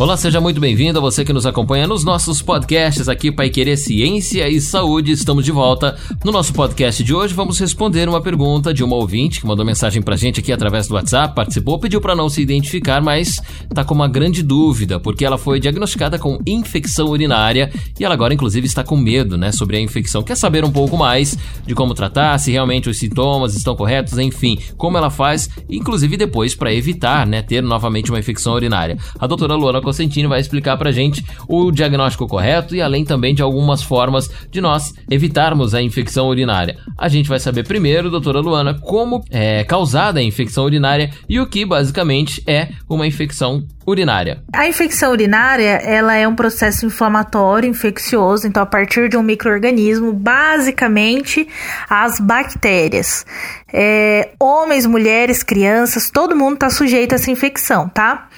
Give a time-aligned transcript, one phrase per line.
[0.00, 3.76] Olá, seja muito bem-vindo a você que nos acompanha nos nossos podcasts aqui Pai Querer
[3.76, 5.12] Ciência e Saúde.
[5.12, 5.94] Estamos de volta.
[6.24, 10.00] No nosso podcast de hoje vamos responder uma pergunta de uma ouvinte que mandou mensagem
[10.00, 13.42] pra gente aqui através do WhatsApp, participou, pediu para não se identificar, mas
[13.74, 18.32] tá com uma grande dúvida, porque ela foi diagnosticada com infecção urinária e ela agora
[18.32, 20.22] inclusive está com medo, né, sobre a infecção.
[20.22, 21.36] Quer saber um pouco mais
[21.66, 26.54] de como tratar, se realmente os sintomas estão corretos, enfim, como ela faz, inclusive depois
[26.54, 28.96] para evitar, né, ter novamente uma infecção urinária.
[29.18, 33.42] A doutora Luana Cosentino vai explicar pra gente o diagnóstico correto e além também de
[33.42, 36.78] algumas formas de nós evitarmos a infecção urinária.
[36.96, 41.46] A gente vai saber primeiro, doutora Luana, como é causada a infecção urinária e o
[41.46, 44.42] que basicamente é uma infecção urinária.
[44.52, 50.12] A infecção urinária, ela é um processo inflamatório, infeccioso, então a partir de um microorganismo,
[50.12, 51.48] basicamente
[51.88, 53.26] as bactérias.
[53.72, 58.28] É, homens, mulheres, crianças, todo mundo está sujeito a essa infecção, tá?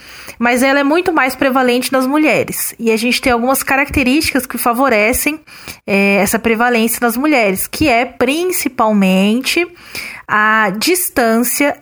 [0.43, 2.75] Mas ela é muito mais prevalente nas mulheres.
[2.77, 5.39] E a gente tem algumas características que favorecem
[5.87, 9.65] é, essa prevalência nas mulheres, que é principalmente
[10.27, 11.77] a distância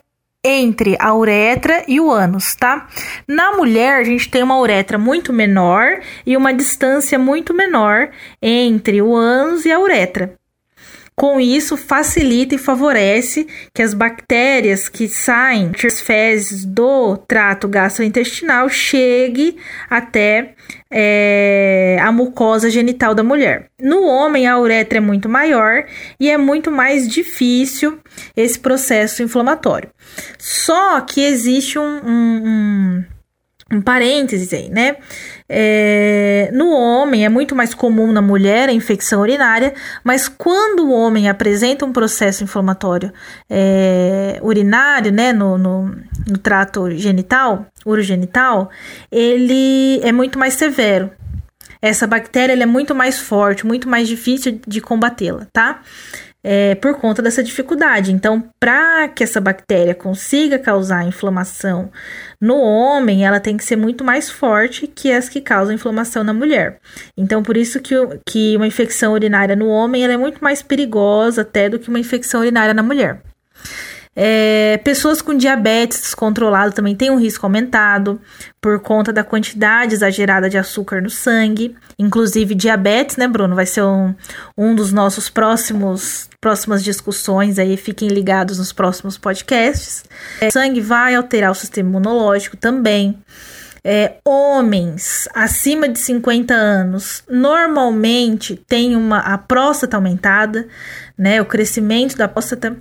[0.46, 2.88] entre a uretra e o ânus, tá?
[3.28, 9.02] Na mulher, a gente tem uma uretra muito menor e uma distância muito menor entre
[9.02, 10.36] o ânus e a uretra.
[11.16, 18.70] Com isso, facilita e favorece que as bactérias que saem das fezes do trato gastrointestinal
[18.70, 19.58] chegue
[19.90, 20.56] até
[20.90, 23.68] é, a mucosa genital da mulher.
[23.80, 25.86] No homem, a uretra é muito maior
[26.20, 28.00] e é muito mais difícil
[28.36, 29.90] esse processo inflamatório.
[30.40, 33.04] Só que existe um, um, um
[33.72, 34.98] um parênteses aí, né?
[35.48, 40.92] É, no homem é muito mais comum na mulher a infecção urinária, mas quando o
[40.92, 43.12] homem apresenta um processo inflamatório
[43.50, 45.96] é, urinário, né, no, no,
[46.28, 48.70] no trato genital, urogenital,
[49.12, 51.12] ele é muito mais severo.
[51.82, 55.82] Essa bactéria é muito mais forte, muito mais difícil de combatê-la, tá?
[56.44, 58.12] É, por conta dessa dificuldade.
[58.12, 61.92] Então, para que essa bactéria consiga causar inflamação
[62.40, 66.34] no homem, ela tem que ser muito mais forte que as que causam inflamação na
[66.34, 66.80] mulher.
[67.18, 67.96] Então, por isso que,
[68.28, 72.42] que uma infecção urinária no homem é muito mais perigosa até do que uma infecção
[72.42, 73.22] urinária na mulher.
[74.14, 78.20] É, pessoas com diabetes descontrolado também têm um risco aumentado
[78.60, 81.76] por conta da quantidade exagerada de açúcar no sangue.
[81.98, 83.56] Inclusive, diabetes, né, Bruno?
[83.56, 84.14] Vai ser um,
[84.58, 90.04] um dos nossos próximos próximas discussões aí, fiquem ligados nos próximos podcasts.
[90.42, 93.16] É, sangue vai alterar o sistema imunológico também.
[93.84, 100.68] É, homens acima de 50 anos normalmente têm uma a próstata aumentada,
[101.18, 101.42] né?
[101.42, 102.76] O crescimento da próstata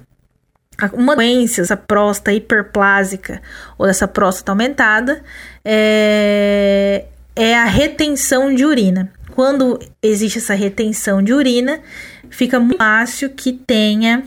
[0.93, 3.41] uma doença, essa próstata hiperplásica
[3.79, 5.23] ou dessa próstata aumentada,
[5.65, 7.05] é,
[7.35, 9.13] é a retenção de urina.
[9.35, 11.81] Quando existe essa retenção de urina,
[12.29, 14.25] fica muito fácil que tenha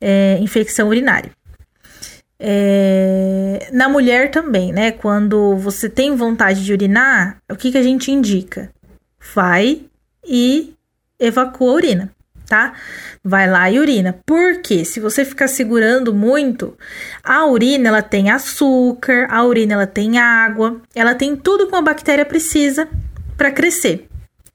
[0.00, 1.30] é, infecção urinária.
[2.40, 4.92] É, na mulher também, né?
[4.92, 8.70] Quando você tem vontade de urinar, o que, que a gente indica?
[9.34, 9.82] Vai
[10.24, 10.72] e
[11.18, 12.17] evacua a urina
[12.48, 12.72] tá?
[13.22, 14.18] Vai lá e urina.
[14.26, 16.76] Porque se você ficar segurando muito,
[17.22, 21.82] a urina ela tem açúcar, a urina ela tem água, ela tem tudo que uma
[21.82, 22.88] bactéria precisa
[23.36, 24.08] para crescer.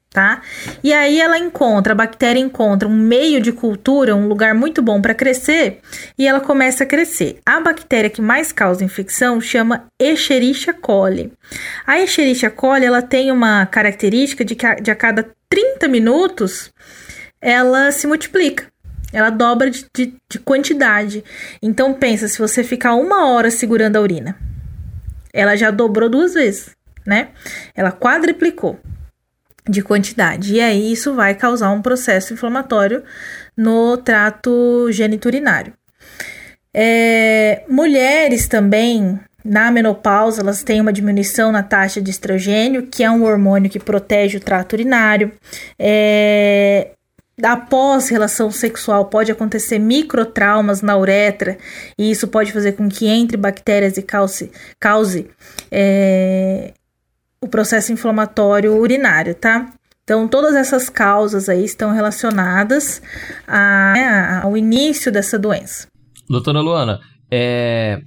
[0.09, 0.43] Tá?
[0.83, 5.01] E aí ela encontra, a bactéria encontra um meio de cultura, um lugar muito bom
[5.01, 5.79] para crescer,
[6.15, 7.39] e ela começa a crescer.
[7.43, 11.33] A bactéria que mais causa infecção chama Escherichia coli.
[11.87, 16.71] A Escherichia coli, ela tem uma característica de que a, de a cada 30 minutos
[17.43, 18.65] ela se multiplica.
[19.11, 21.23] Ela dobra de, de, de quantidade.
[21.61, 24.35] Então pensa, se você ficar uma hora segurando a urina,
[25.31, 26.71] ela já dobrou duas vezes,
[27.05, 27.29] né?
[27.75, 28.79] Ela quadriplicou
[29.69, 30.55] de quantidade.
[30.55, 33.03] E aí isso vai causar um processo inflamatório
[33.55, 35.73] no trato geniturinário.
[36.73, 43.11] É, mulheres também, na menopausa, elas têm uma diminuição na taxa de estrogênio, que é
[43.11, 45.31] um hormônio que protege o trato urinário.
[45.77, 46.93] É,
[47.41, 51.57] após relação sexual pode acontecer microtraumas na uretra
[51.97, 55.27] e isso pode fazer com que entre bactérias e cause, cause
[55.71, 56.73] é,
[57.41, 59.73] o processo inflamatório urinário, tá?
[60.03, 63.01] Então, todas essas causas aí estão relacionadas
[63.47, 65.87] a, né, ao início dessa doença.
[66.29, 66.99] Doutora Luana,
[67.31, 68.01] é,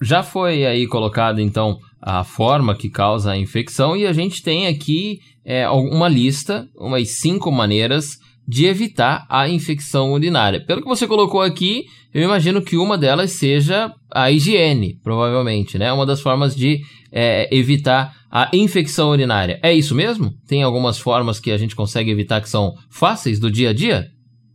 [0.00, 4.66] já foi aí colocada então a forma que causa a infecção e a gente tem
[4.66, 10.64] aqui é, uma lista, umas cinco maneiras de evitar a infecção urinária.
[10.64, 15.92] Pelo que você colocou aqui, eu imagino que uma delas seja a higiene, provavelmente, né?
[15.92, 16.80] Uma das formas de
[17.10, 19.58] é, evitar a infecção urinária.
[19.62, 20.34] É isso mesmo?
[20.46, 24.08] Tem algumas formas que a gente consegue evitar que são fáceis do dia a dia?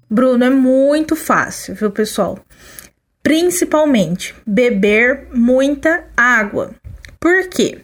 [0.10, 2.39] Bruno, é muito fácil, viu, pessoal?
[3.22, 6.74] Principalmente beber muita água.
[7.19, 7.80] Por quê?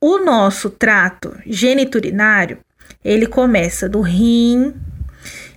[0.00, 2.58] O nosso trato geniturinário,
[3.04, 4.74] ele começa do rim,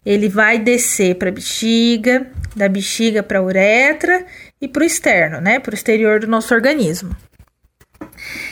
[0.05, 4.25] ele vai descer para a bexiga, da bexiga para a uretra
[4.61, 7.15] e para o externo, né, para o exterior do nosso organismo.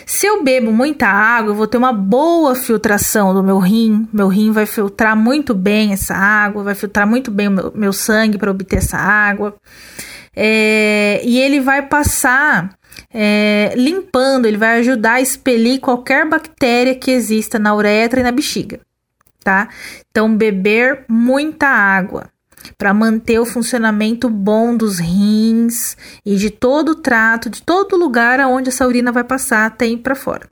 [0.06, 4.08] Se eu bebo muita água, eu vou ter uma boa filtração do meu rim.
[4.12, 7.94] Meu rim vai filtrar muito bem essa água, vai filtrar muito bem o meu, meu
[7.94, 9.56] sangue para obter essa água.
[10.36, 12.74] É, e ele vai passar
[13.14, 18.32] é, limpando, ele vai ajudar a expelir qualquer bactéria que exista na uretra e na
[18.32, 18.80] bexiga,
[19.44, 19.70] tá?
[20.10, 22.30] Então, beber muita água
[22.78, 28.40] para manter o funcionamento bom dos rins e de todo o trato, de todo lugar
[28.40, 30.48] aonde essa urina vai passar até ir para fora.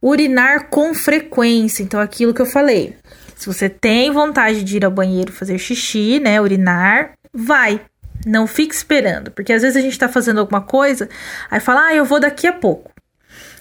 [0.00, 2.94] Urinar com frequência, então aquilo que eu falei.
[3.34, 7.80] Se você tem vontade de ir ao banheiro fazer xixi, né, urinar, vai.
[8.24, 11.08] Não fique esperando, porque às vezes a gente está fazendo alguma coisa,
[11.50, 12.90] aí fala, ah, eu vou daqui a pouco.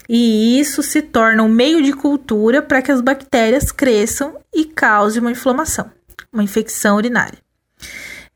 [0.07, 5.19] E isso se torna um meio de cultura para que as bactérias cresçam e cause
[5.19, 5.89] uma inflamação,
[6.31, 7.37] uma infecção urinária.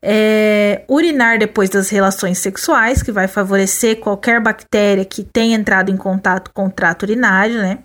[0.02, 5.96] É, urinar depois das relações sexuais, que vai favorecer qualquer bactéria que tenha entrado em
[5.96, 7.78] contato com o trato urinário, né?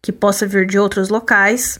[0.00, 1.78] Que possa vir de outros locais.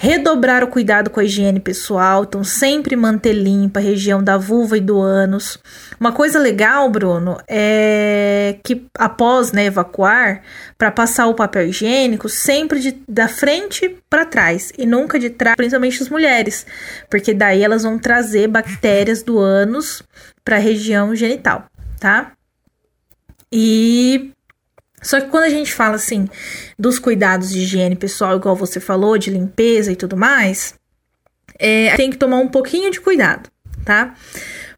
[0.00, 4.78] Redobrar o cuidado com a higiene pessoal, então sempre manter limpa a região da vulva
[4.78, 5.58] e do ânus.
[5.98, 10.42] Uma coisa legal, Bruno, é que após né, evacuar,
[10.78, 15.56] para passar o papel higiênico, sempre de, da frente para trás e nunca de trás,
[15.56, 16.64] principalmente as mulheres,
[17.10, 20.00] porque daí elas vão trazer bactérias do ânus
[20.44, 21.64] para a região genital,
[21.98, 22.34] tá?
[23.50, 24.30] E
[25.02, 26.28] só que quando a gente fala assim
[26.78, 30.74] dos cuidados de higiene pessoal, igual você falou, de limpeza e tudo mais,
[31.58, 33.50] é, tem que tomar um pouquinho de cuidado,
[33.84, 34.14] tá?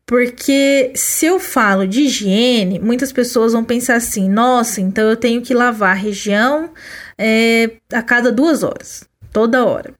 [0.06, 5.40] Porque se eu falo de higiene, muitas pessoas vão pensar assim: nossa, então eu tenho
[5.40, 6.70] que lavar a região
[7.16, 9.94] é, a cada duas horas, toda hora.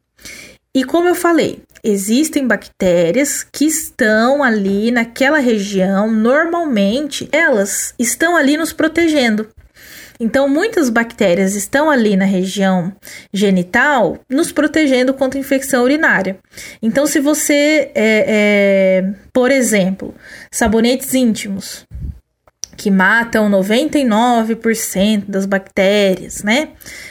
[0.75, 8.57] E como eu falei, existem bactérias que estão ali naquela região, normalmente elas estão ali
[8.57, 9.49] nos protegendo.
[10.21, 12.93] Então, muitas bactérias estão ali na região
[13.33, 16.39] genital, nos protegendo contra infecção urinária.
[16.83, 20.15] Então, se você, é, é, por exemplo,
[20.53, 21.87] sabonetes íntimos,
[22.77, 26.71] que matam 99% das bactérias, né?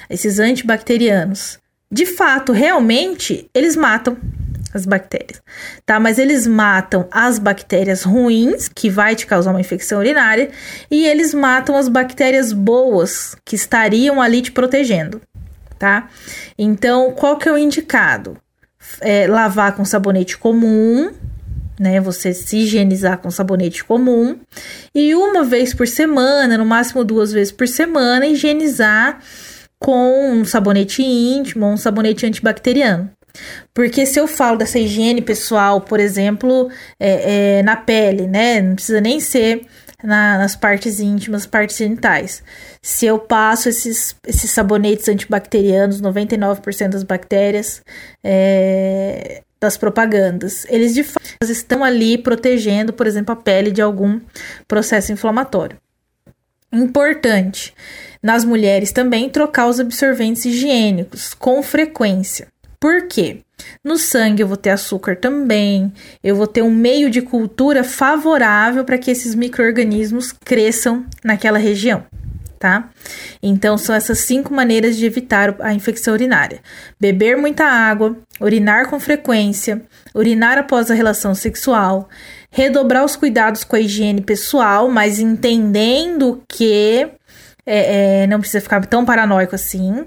[0.09, 1.59] Esses antibacterianos.
[1.91, 4.15] De fato, realmente, eles matam
[4.73, 5.41] as bactérias,
[5.85, 5.99] tá?
[5.99, 10.49] Mas eles matam as bactérias ruins, que vai te causar uma infecção urinária,
[10.89, 15.21] e eles matam as bactérias boas, que estariam ali te protegendo,
[15.77, 16.09] tá?
[16.57, 18.37] Então, qual que é o indicado?
[19.01, 21.11] É, lavar com sabonete comum,
[21.79, 21.99] né?
[22.01, 24.37] Você se higienizar com sabonete comum
[24.93, 29.19] e uma vez por semana, no máximo duas vezes por semana, higienizar
[29.79, 33.09] com um sabonete íntimo um sabonete antibacteriano.
[33.73, 38.61] Porque se eu falo dessa higiene pessoal, por exemplo, é, é, na pele, né?
[38.61, 39.65] Não precisa nem ser
[40.03, 42.43] na, nas partes íntimas, partes genitais.
[42.81, 47.81] Se eu passo esses, esses sabonetes antibacterianos, 99% das bactérias
[48.23, 54.19] é, das propagandas, eles de fato estão ali protegendo, por exemplo, a pele de algum
[54.67, 55.77] processo inflamatório.
[56.71, 57.73] Importante
[58.21, 62.47] nas mulheres também trocar os absorventes higiênicos com frequência.
[62.79, 63.41] Por quê?
[63.83, 65.91] No sangue eu vou ter açúcar também,
[66.23, 72.05] eu vou ter um meio de cultura favorável para que esses micro-organismos cresçam naquela região,
[72.57, 72.89] tá?
[73.43, 76.61] Então são essas cinco maneiras de evitar a infecção urinária:
[76.97, 79.81] beber muita água, urinar com frequência,
[80.15, 82.07] urinar após a relação sexual,
[82.49, 87.09] redobrar os cuidados com a higiene pessoal, mas entendendo que
[87.65, 90.05] é, é, não precisa ficar tão paranoico assim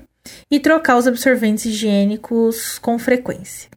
[0.50, 3.70] e trocar os absorventes higiênicos com frequência.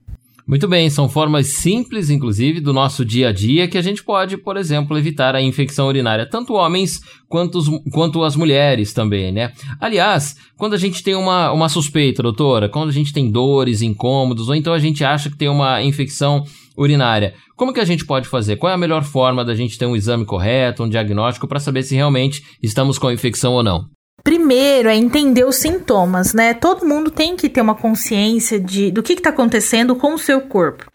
[0.48, 4.38] Muito bem, são formas simples, inclusive, do nosso dia a dia que a gente pode,
[4.38, 9.52] por exemplo, evitar a infecção urinária, tanto homens quanto, os, quanto as mulheres também, né?
[9.82, 14.48] Aliás, quando a gente tem uma, uma suspeita, doutora, quando a gente tem dores, incômodos,
[14.48, 16.44] ou então a gente acha que tem uma infecção
[16.78, 18.58] urinária, como que a gente pode fazer?
[18.58, 21.82] Qual é a melhor forma da gente ter um exame correto, um diagnóstico para saber
[21.82, 23.88] se realmente estamos com infecção ou não?
[24.24, 26.54] Primeiro é entender os sintomas, né?
[26.54, 30.42] Todo mundo tem que ter uma consciência de do que está acontecendo com o seu
[30.42, 30.92] corpo.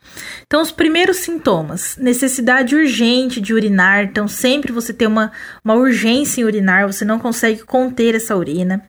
[0.47, 4.05] Então, os primeiros sintomas: necessidade urgente de urinar.
[4.05, 5.31] Então, sempre você tem uma,
[5.65, 8.83] uma urgência em urinar, você não consegue conter essa urina.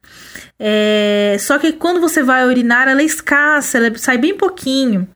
[0.59, 5.07] É, só que quando você vai urinar, ela é escassa, ela sai bem pouquinho.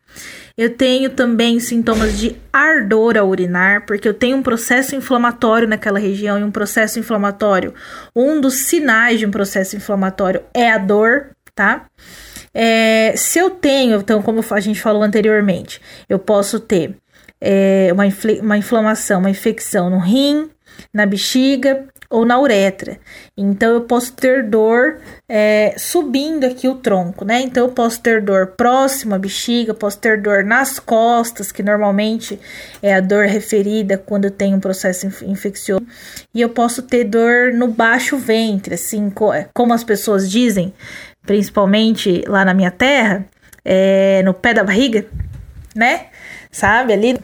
[0.57, 5.99] Eu tenho também sintomas de ardor ao urinar, porque eu tenho um processo inflamatório naquela
[5.99, 7.73] região e um processo inflamatório.
[8.15, 11.87] Um dos sinais de um processo inflamatório é a dor, tá?
[12.53, 16.95] É, se eu tenho, então, como a gente falou anteriormente, eu posso ter
[17.41, 18.05] é, uma,
[18.41, 20.49] uma inflamação, uma infecção no rim,
[20.93, 21.85] na bexiga,
[22.15, 22.97] ou na uretra.
[23.35, 27.41] Então eu posso ter dor é, subindo aqui o tronco, né?
[27.41, 32.39] Então eu posso ter dor próximo à bexiga, posso ter dor nas costas, que normalmente
[32.81, 35.85] é a dor referida quando tem um processo infeccioso,
[36.33, 40.73] e eu posso ter dor no baixo ventre, assim, é, como as pessoas dizem,
[41.25, 43.25] principalmente lá na minha terra,
[43.65, 45.05] é, no pé da barriga,
[45.75, 46.05] né?
[46.49, 47.19] Sabe ali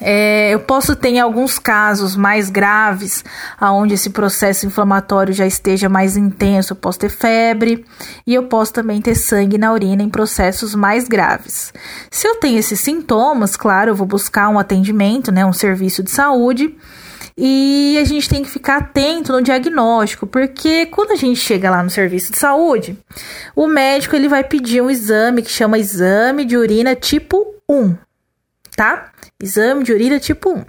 [0.00, 3.24] é, eu posso ter em alguns casos mais graves,
[3.60, 7.84] aonde esse processo inflamatório já esteja mais intenso, eu posso ter febre
[8.26, 11.72] e eu posso também ter sangue na urina em processos mais graves.
[12.10, 16.10] Se eu tenho esses sintomas, claro, eu vou buscar um atendimento, né, um serviço de
[16.10, 16.74] saúde.
[17.42, 21.82] E a gente tem que ficar atento no diagnóstico, porque quando a gente chega lá
[21.82, 22.98] no serviço de saúde,
[23.56, 27.96] o médico ele vai pedir um exame que chama exame de urina tipo 1,
[28.76, 29.10] tá?
[29.42, 30.64] Exame de urina tipo 1.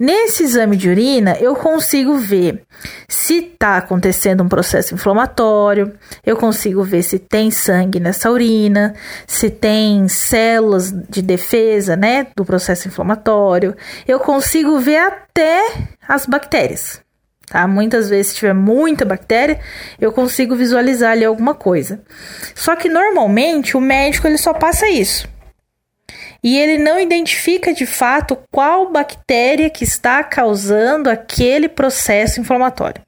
[0.00, 2.62] Nesse exame de urina, eu consigo ver
[3.06, 5.92] se está acontecendo um processo inflamatório,
[6.24, 8.94] eu consigo ver se tem sangue nessa urina,
[9.26, 13.76] se tem células de defesa, né, do processo inflamatório.
[14.08, 15.60] Eu consigo ver até
[16.08, 17.02] as bactérias.
[17.48, 17.68] Tá?
[17.68, 19.60] Muitas vezes, se tiver muita bactéria,
[20.00, 22.00] eu consigo visualizar ali alguma coisa.
[22.54, 25.35] Só que normalmente o médico ele só passa isso
[26.46, 33.02] e ele não identifica de fato qual bactéria que está causando aquele processo inflamatório.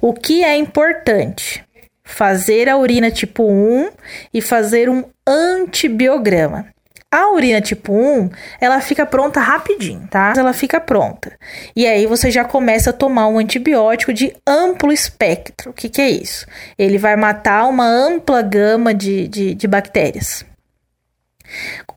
[0.00, 1.62] O que é importante?
[2.02, 3.90] Fazer a urina tipo 1
[4.32, 6.68] e fazer um antibiograma.
[7.10, 10.32] A urina tipo 1, ela fica pronta rapidinho, tá?
[10.34, 11.36] Ela fica pronta.
[11.76, 15.70] E aí você já começa a tomar um antibiótico de amplo espectro.
[15.70, 16.46] O que, que é isso?
[16.78, 20.50] Ele vai matar uma ampla gama de, de, de bactérias.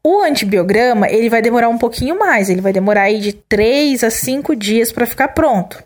[0.03, 4.09] O antibiograma, ele vai demorar um pouquinho mais, ele vai demorar aí de 3 a
[4.09, 5.83] 5 dias para ficar pronto.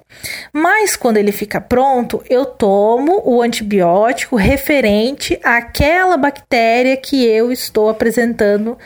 [0.52, 7.90] Mas quando ele fica pronto, eu tomo o antibiótico referente àquela bactéria que eu estou
[7.90, 8.78] apresentando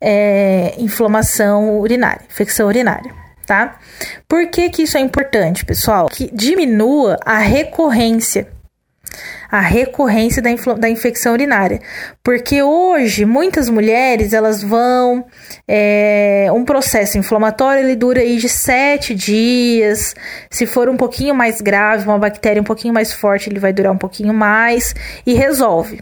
[0.00, 3.12] é, inflamação urinária, infecção urinária.
[3.46, 3.78] Tá?
[4.28, 6.08] Por que, que isso é importante, pessoal?
[6.08, 8.48] Que diminua a recorrência
[9.50, 11.80] a recorrência da, da infecção urinária.
[12.22, 15.24] Porque hoje, muitas mulheres, elas vão...
[15.66, 20.14] É, um processo inflamatório, ele dura aí de sete dias.
[20.50, 23.92] Se for um pouquinho mais grave, uma bactéria um pouquinho mais forte, ele vai durar
[23.92, 24.94] um pouquinho mais
[25.26, 26.00] e resolve.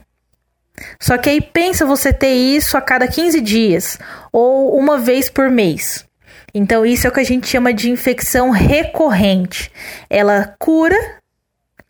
[0.98, 3.98] Só que aí pensa você ter isso a cada 15 dias
[4.32, 6.04] ou uma vez por mês.
[6.52, 9.70] Então, isso é o que a gente chama de infecção recorrente.
[10.08, 10.96] Ela cura,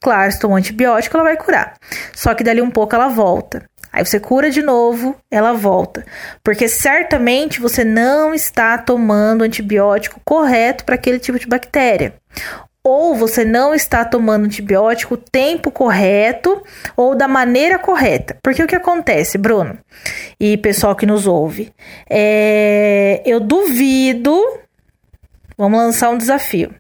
[0.03, 1.75] Claro, se tomar um antibiótico, ela vai curar.
[2.15, 3.69] Só que dali um pouco ela volta.
[3.93, 6.05] Aí você cura de novo, ela volta.
[6.43, 12.15] Porque certamente você não está tomando antibiótico correto para aquele tipo de bactéria.
[12.83, 16.63] Ou você não está tomando antibiótico o tempo correto
[16.97, 18.39] ou da maneira correta.
[18.43, 19.79] Porque o que acontece, Bruno
[20.41, 21.73] e pessoal que nos ouve?
[22.09, 24.41] É, eu duvido.
[25.59, 26.75] Vamos lançar um desafio.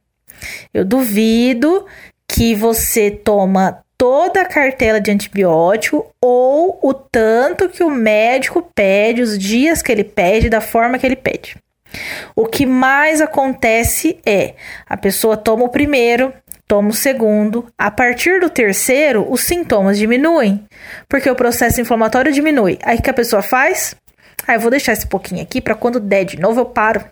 [0.72, 1.86] Eu duvido
[2.32, 9.20] que você toma toda a cartela de antibiótico ou o tanto que o médico pede,
[9.20, 11.56] os dias que ele pede, da forma que ele pede.
[12.37, 14.54] O que mais acontece é
[14.88, 16.32] a pessoa toma o primeiro,
[16.68, 20.64] toma o segundo, a partir do terceiro, os sintomas diminuem,
[21.08, 22.78] porque o processo inflamatório diminui.
[22.84, 23.96] Aí o que a pessoa faz?
[24.46, 27.04] Ah, eu vou deixar esse pouquinho aqui para quando der de novo eu paro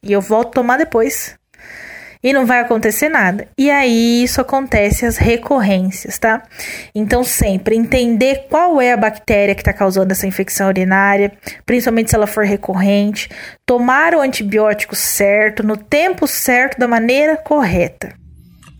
[0.00, 1.34] e eu volto a tomar depois
[2.24, 3.46] e não vai acontecer nada.
[3.58, 6.42] E aí isso acontece as recorrências, tá?
[6.94, 11.30] Então sempre entender qual é a bactéria que está causando essa infecção urinária,
[11.66, 13.28] principalmente se ela for recorrente,
[13.66, 18.14] tomar o antibiótico certo, no tempo certo, da maneira correta.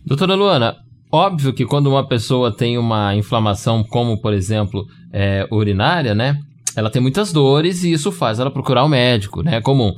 [0.03, 0.75] Doutora Luana,
[1.11, 4.83] óbvio que quando uma pessoa tem uma inflamação, como por exemplo
[5.13, 6.35] é, urinária, né?
[6.75, 9.57] Ela tem muitas dores e isso faz ela procurar o um médico, né?
[9.57, 9.93] É comum.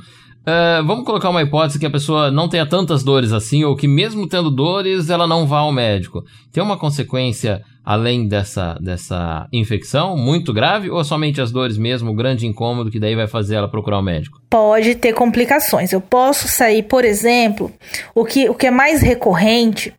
[0.48, 3.86] Uh, vamos colocar uma hipótese que a pessoa não tenha tantas dores assim, ou que
[3.86, 6.24] mesmo tendo dores, ela não vá ao médico.
[6.50, 12.14] Tem uma consequência além dessa, dessa infecção muito grave, ou somente as dores mesmo, o
[12.14, 14.40] grande incômodo que daí vai fazer ela procurar o médico?
[14.48, 15.92] Pode ter complicações.
[15.92, 17.70] Eu posso sair, por exemplo,
[18.14, 19.92] o que, o que é mais recorrente,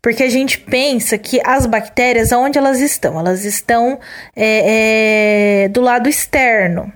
[0.00, 3.18] porque a gente pensa que as bactérias, onde elas estão?
[3.18, 3.98] Elas estão
[4.36, 6.92] é, é, do lado externo,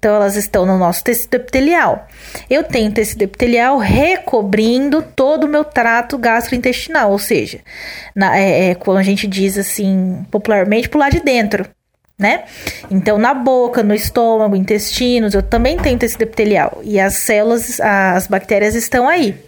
[0.00, 2.08] então, elas estão no nosso tecido epitelial.
[2.48, 7.60] Eu tenho tecido epitelial recobrindo todo o meu trato gastrointestinal, ou seja,
[8.16, 11.68] na, é, é, quando a gente diz assim, popularmente, lado de dentro,
[12.18, 12.44] né?
[12.90, 16.80] Então, na boca, no estômago, intestinos, eu também tenho tecido epitelial.
[16.82, 19.38] E as células, as bactérias estão aí.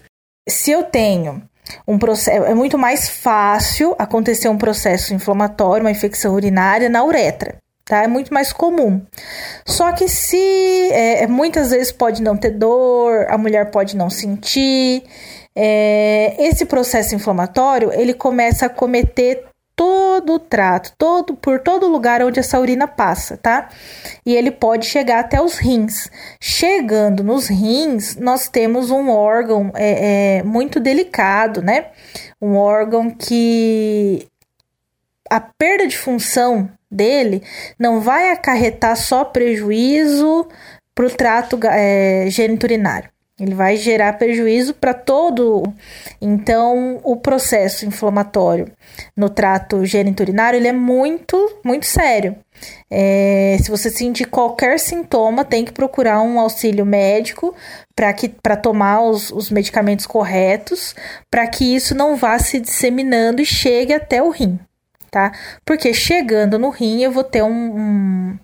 [0.47, 1.43] Se eu tenho
[1.89, 7.62] um processo, é muito mais fácil acontecer um processo inflamatório, uma infecção urinária na uretra
[7.93, 8.03] tá?
[8.03, 9.03] É muito mais comum.
[9.67, 10.35] Só que se
[10.93, 15.03] é, é, muitas vezes pode não ter dor, a mulher pode não sentir.
[15.55, 19.45] É, esse processo inflamatório ele começa a cometer
[19.77, 23.69] todo o trato, todo por todo lugar onde essa urina passa, tá?
[24.25, 26.09] E ele pode chegar até os rins.
[26.41, 31.89] Chegando nos rins, nós temos um órgão é, é muito delicado, né?
[32.41, 34.27] Um órgão que
[35.33, 37.43] a perda de função dele
[37.79, 40.47] não vai acarretar só prejuízo
[40.95, 43.09] para o trato é, geniturinário.
[43.41, 45.63] Ele vai gerar prejuízo para todo.
[46.21, 48.71] Então, o processo inflamatório
[49.17, 52.37] no trato geniturinário ele é muito, muito sério.
[52.91, 57.55] É, se você sentir qualquer sintoma, tem que procurar um auxílio médico
[57.97, 60.95] para tomar os, os medicamentos corretos,
[61.31, 64.61] para que isso não vá se disseminando e chegue até o rim
[65.13, 65.31] tá?
[65.63, 68.39] Porque chegando no rim eu vou ter um, um,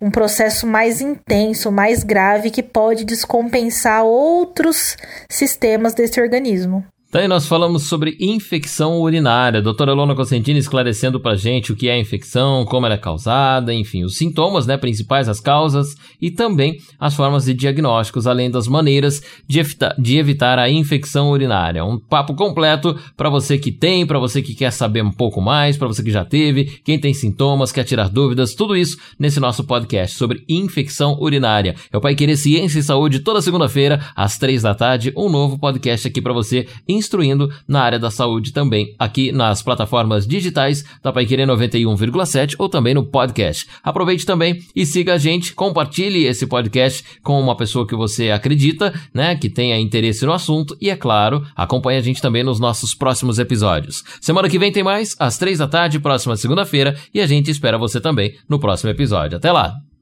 [0.00, 4.96] um processo mais intenso, mais grave, que pode descompensar outros
[5.28, 6.82] sistemas desse organismo.
[7.14, 9.62] Daí nós falamos sobre infecção urinária.
[9.62, 13.72] Doutora Lona Cosentini esclarecendo pra gente o que é a infecção, como ela é causada,
[13.72, 18.66] enfim, os sintomas, né, principais, as causas e também as formas de diagnósticos, além das
[18.66, 21.84] maneiras de, evita de evitar a infecção urinária.
[21.84, 25.76] Um papo completo para você que tem, para você que quer saber um pouco mais,
[25.76, 29.62] para você que já teve, quem tem sintomas, quer tirar dúvidas, tudo isso nesse nosso
[29.62, 31.76] podcast sobre infecção urinária.
[31.92, 35.56] É o Pai Querer Ciência e Saúde toda segunda-feira às três da tarde, um novo
[35.60, 36.66] podcast aqui para você
[37.04, 42.94] instruindo na área da saúde também, aqui nas plataformas digitais da Paiquerê 91,7 ou também
[42.94, 43.66] no podcast.
[43.82, 48.92] Aproveite também e siga a gente, compartilhe esse podcast com uma pessoa que você acredita,
[49.12, 52.94] né, que tenha interesse no assunto e, é claro, acompanhe a gente também nos nossos
[52.94, 54.02] próximos episódios.
[54.20, 57.78] Semana que vem tem mais, às três da tarde, próxima segunda-feira, e a gente espera
[57.78, 59.36] você também no próximo episódio.
[59.36, 59.93] Até lá!